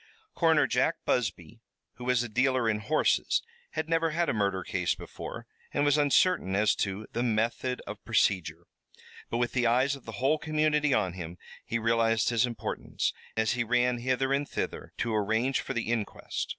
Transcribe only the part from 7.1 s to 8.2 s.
the method of